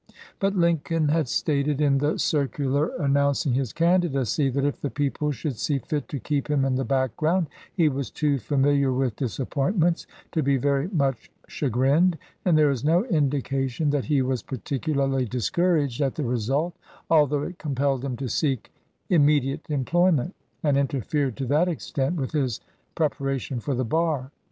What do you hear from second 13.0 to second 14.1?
indication that